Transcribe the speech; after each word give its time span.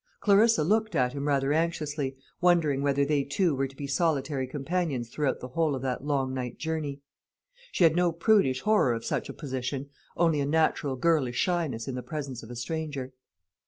Clarissa 0.19 0.63
looked 0.63 0.95
at 0.95 1.13
him 1.13 1.27
rather 1.27 1.53
anxiously, 1.53 2.17
wondering 2.41 2.81
whether 2.81 3.05
they 3.05 3.23
two 3.23 3.53
were 3.53 3.67
to 3.67 3.75
be 3.75 3.85
solitary 3.85 4.47
companions 4.47 5.09
throughout 5.09 5.39
the 5.41 5.49
whole 5.49 5.75
of 5.75 5.83
that 5.83 6.03
long 6.03 6.33
night 6.33 6.57
journey. 6.57 7.01
She 7.71 7.83
had 7.83 7.95
no 7.95 8.11
prudish 8.11 8.61
horror 8.61 8.95
of 8.95 9.05
such 9.05 9.29
a 9.29 9.33
position, 9.33 9.91
only 10.17 10.39
a 10.39 10.45
natural 10.47 10.95
girlish 10.95 11.37
shyness 11.37 11.87
in 11.87 11.93
the 11.93 12.01
presence 12.01 12.41
of 12.41 12.49
a 12.49 12.55
stranger. 12.55 13.13